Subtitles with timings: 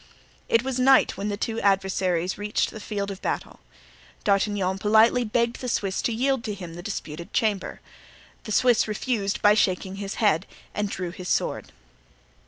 [0.49, 3.59] It was night when the two adversaries reached the field of battle.
[4.23, 7.81] D'Artagnan politely begged the Swiss to yield to him the disputed chamber;
[8.45, 11.71] the Swiss refused by shaking his head, and drew his sword.